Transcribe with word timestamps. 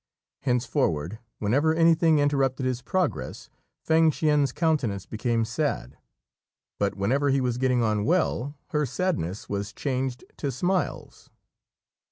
Henceforward, 0.39 1.19
whenever 1.37 1.75
anything 1.75 2.17
interrupted 2.17 2.65
his 2.65 2.81
progress, 2.81 3.51
Fêng 3.87 4.11
hsien's 4.11 4.51
countenance 4.51 5.05
became 5.05 5.45
sad; 5.45 5.95
but 6.79 6.95
whenever 6.95 7.29
he 7.29 7.39
was 7.39 7.59
getting 7.59 7.83
on 7.83 8.03
well, 8.03 8.55
her 8.69 8.83
sadness 8.87 9.47
was 9.47 9.71
changed 9.71 10.23
to 10.37 10.51
smiles. 10.51 11.29